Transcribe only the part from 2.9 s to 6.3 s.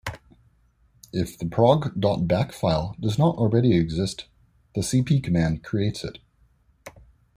does not already exist, the cp command creates it.